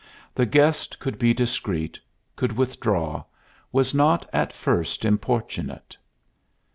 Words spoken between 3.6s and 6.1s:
was not at first importunate.